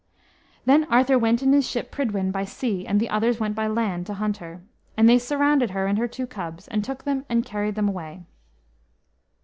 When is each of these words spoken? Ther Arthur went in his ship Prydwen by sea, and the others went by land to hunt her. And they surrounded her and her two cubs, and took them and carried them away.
Ther 0.65 0.87
Arthur 0.89 1.19
went 1.19 1.43
in 1.43 1.53
his 1.53 1.69
ship 1.69 1.91
Prydwen 1.91 2.31
by 2.31 2.43
sea, 2.43 2.87
and 2.87 2.99
the 2.99 3.11
others 3.11 3.39
went 3.39 3.53
by 3.55 3.67
land 3.67 4.07
to 4.07 4.15
hunt 4.15 4.37
her. 4.37 4.63
And 4.97 5.07
they 5.07 5.19
surrounded 5.19 5.69
her 5.69 5.85
and 5.85 5.99
her 5.99 6.07
two 6.07 6.25
cubs, 6.25 6.67
and 6.67 6.83
took 6.83 7.03
them 7.03 7.23
and 7.29 7.45
carried 7.45 7.75
them 7.75 7.89
away. 7.89 8.23